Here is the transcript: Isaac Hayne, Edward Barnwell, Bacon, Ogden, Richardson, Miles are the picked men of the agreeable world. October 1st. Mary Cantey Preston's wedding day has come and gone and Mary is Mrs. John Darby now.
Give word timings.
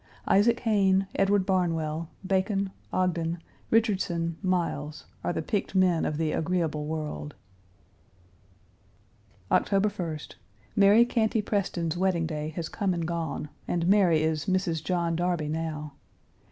Isaac 0.27 0.61
Hayne, 0.61 1.05
Edward 1.13 1.45
Barnwell, 1.45 2.09
Bacon, 2.25 2.71
Ogden, 2.91 3.37
Richardson, 3.69 4.35
Miles 4.41 5.05
are 5.23 5.31
the 5.31 5.43
picked 5.43 5.75
men 5.75 6.05
of 6.05 6.17
the 6.17 6.31
agreeable 6.31 6.87
world. 6.87 7.35
October 9.51 9.89
1st. 9.89 10.37
Mary 10.75 11.05
Cantey 11.05 11.43
Preston's 11.45 11.97
wedding 11.97 12.25
day 12.25 12.49
has 12.55 12.67
come 12.67 12.95
and 12.95 13.05
gone 13.07 13.49
and 13.67 13.85
Mary 13.85 14.23
is 14.23 14.47
Mrs. 14.47 14.83
John 14.83 15.15
Darby 15.15 15.47
now. 15.49 15.93